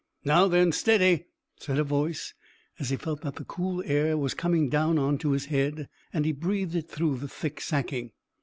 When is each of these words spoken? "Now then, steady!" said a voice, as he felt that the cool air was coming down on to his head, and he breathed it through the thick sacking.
"Now 0.25 0.47
then, 0.47 0.71
steady!" 0.71 1.27
said 1.59 1.77
a 1.77 1.83
voice, 1.83 2.33
as 2.79 2.89
he 2.89 2.95
felt 2.97 3.21
that 3.21 3.35
the 3.35 3.45
cool 3.45 3.83
air 3.85 4.17
was 4.17 4.33
coming 4.33 4.67
down 4.67 4.97
on 4.97 5.19
to 5.19 5.29
his 5.33 5.45
head, 5.45 5.89
and 6.11 6.25
he 6.25 6.31
breathed 6.31 6.73
it 6.73 6.89
through 6.89 7.17
the 7.19 7.27
thick 7.27 7.61
sacking. 7.61 8.11